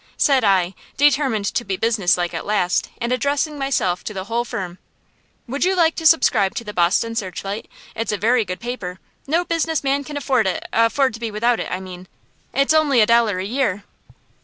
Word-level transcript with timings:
Said 0.17 0.43
I, 0.43 0.73
determined 0.97 1.45
to 1.53 1.63
be 1.63 1.77
businesslike 1.77 2.33
at 2.33 2.43
last, 2.43 2.89
and 2.97 3.11
addressing 3.13 3.59
myself 3.59 4.03
to 4.05 4.15
the 4.15 4.23
whole 4.23 4.43
firm: 4.43 4.79
"Would 5.47 5.63
you 5.63 5.75
like 5.75 5.93
to 5.97 6.07
subscribe 6.07 6.55
to 6.55 6.63
the 6.63 6.73
'Boston 6.73 7.13
Searchlight?' 7.13 7.67
It's 7.93 8.11
a 8.11 8.17
very 8.17 8.43
good 8.43 8.59
paper. 8.59 8.99
No 9.27 9.45
business 9.45 9.83
man 9.83 10.03
can 10.03 10.17
afford 10.17 10.47
it 10.47 10.67
afford 10.73 11.13
to 11.13 11.19
be 11.19 11.29
without 11.29 11.59
it, 11.59 11.67
I 11.71 11.79
mean. 11.79 12.07
It's 12.51 12.73
only 12.73 12.99
a 12.99 13.05
dollar 13.05 13.37
a 13.37 13.45
year." 13.45 13.83